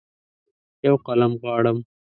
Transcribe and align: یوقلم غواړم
یوقلم 0.87 1.33
غواړم 1.41 1.77